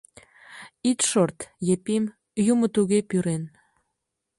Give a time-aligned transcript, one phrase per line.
[0.89, 1.39] Ит шорт,
[1.73, 2.03] Епим,
[2.51, 3.43] юмо туге пӱрен.